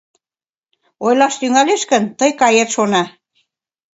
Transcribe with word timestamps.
Ойлаш 1.05 1.33
тӱҥалеш 1.41 1.81
гын, 1.91 2.03
тый 2.19 2.31
кает, 2.41 2.69
шона. 2.75 3.03